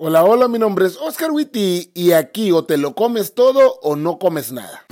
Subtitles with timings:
[0.00, 3.96] Hola, hola, mi nombre es Oscar Witty y aquí o te lo comes todo o
[3.96, 4.86] no comes nada.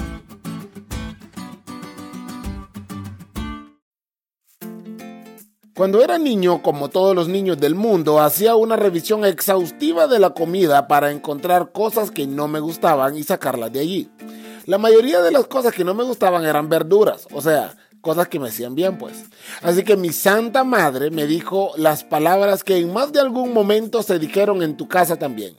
[5.76, 10.30] Cuando era niño, como todos los niños del mundo, hacía una revisión exhaustiva de la
[10.30, 14.10] comida para encontrar cosas que no me gustaban y sacarlas de allí.
[14.64, 17.76] La mayoría de las cosas que no me gustaban eran verduras, o sea,
[18.06, 19.24] cosas que me hacían bien, pues.
[19.62, 24.00] Así que mi santa madre me dijo las palabras que en más de algún momento
[24.04, 25.56] se dijeron en tu casa también.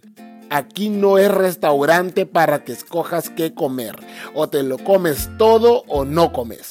[0.49, 3.97] Aquí no es restaurante para que escojas qué comer.
[4.33, 6.69] O te lo comes todo o no comes.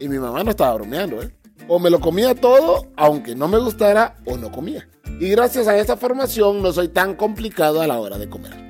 [0.00, 1.32] y mi mamá no estaba bromeando, ¿eh?
[1.68, 4.88] O me lo comía todo, aunque no me gustara, o no comía.
[5.20, 8.65] Y gracias a esa formación no soy tan complicado a la hora de comer.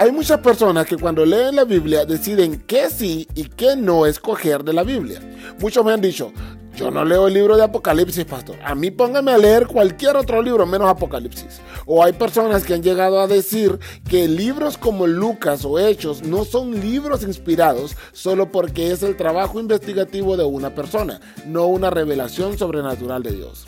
[0.00, 4.64] Hay muchas personas que cuando leen la Biblia deciden qué sí y qué no escoger
[4.64, 5.20] de la Biblia.
[5.58, 6.32] Muchos me han dicho,
[6.74, 8.56] yo no leo el libro de Apocalipsis, pastor.
[8.64, 11.60] A mí póngame a leer cualquier otro libro menos Apocalipsis.
[11.84, 13.78] O hay personas que han llegado a decir
[14.08, 19.60] que libros como Lucas o Hechos no son libros inspirados solo porque es el trabajo
[19.60, 23.66] investigativo de una persona, no una revelación sobrenatural de Dios.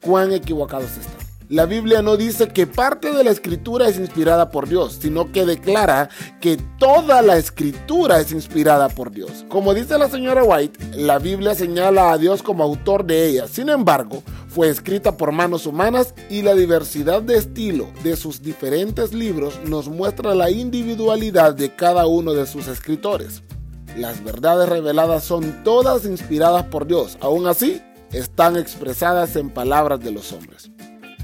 [0.00, 1.19] ¿Cuán equivocados están?
[1.50, 5.44] La Biblia no dice que parte de la escritura es inspirada por Dios, sino que
[5.44, 6.08] declara
[6.40, 9.44] que toda la escritura es inspirada por Dios.
[9.48, 13.48] Como dice la señora White, la Biblia señala a Dios como autor de ella.
[13.48, 19.12] Sin embargo, fue escrita por manos humanas y la diversidad de estilo de sus diferentes
[19.12, 23.42] libros nos muestra la individualidad de cada uno de sus escritores.
[23.96, 27.18] Las verdades reveladas son todas inspiradas por Dios.
[27.20, 30.70] Aún así, están expresadas en palabras de los hombres.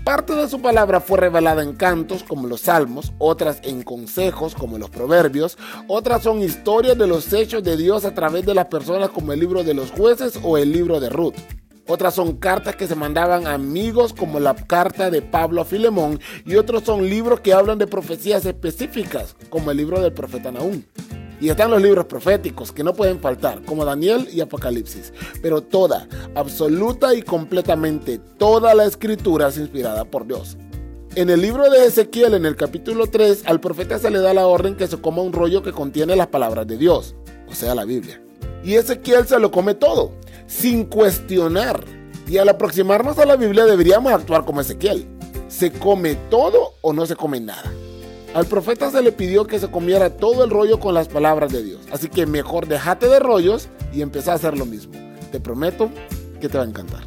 [0.06, 4.78] Parte de su palabra fue revelada en cantos como los salmos, otras en consejos como
[4.78, 9.10] los proverbios, otras son historias de los hechos de Dios a través de las personas
[9.10, 11.34] como el libro de los jueces o el libro de Ruth.
[11.88, 16.20] Otras son cartas que se mandaban a amigos como la carta de Pablo a Filemón
[16.44, 20.84] y otros son libros que hablan de profecías específicas como el libro del profeta Nahum.
[21.40, 25.12] Y están los libros proféticos que no pueden faltar, como Daniel y Apocalipsis.
[25.42, 30.56] Pero toda, absoluta y completamente toda la escritura es inspirada por Dios.
[31.14, 34.46] En el libro de Ezequiel, en el capítulo 3, al profeta se le da la
[34.46, 37.14] orden que se coma un rollo que contiene las palabras de Dios,
[37.48, 38.22] o sea, la Biblia.
[38.62, 40.12] Y Ezequiel se lo come todo,
[40.46, 41.82] sin cuestionar.
[42.26, 45.06] Y al aproximarnos a la Biblia deberíamos actuar como Ezequiel.
[45.48, 47.72] ¿Se come todo o no se come nada?
[48.36, 51.62] Al profeta se le pidió que se comiera todo el rollo con las palabras de
[51.62, 51.80] Dios.
[51.90, 54.92] Así que mejor déjate de rollos y empezá a hacer lo mismo.
[55.32, 55.88] Te prometo
[56.38, 57.02] que te va a encantar.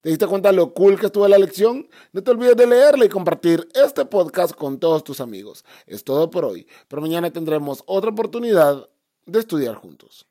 [0.00, 1.88] ¿Te diste cuenta lo cool que estuvo la lección?
[2.12, 5.64] No te olvides de leerla y compartir este podcast con todos tus amigos.
[5.88, 8.88] Es todo por hoy, pero mañana tendremos otra oportunidad
[9.26, 10.22] de estudiar juntos.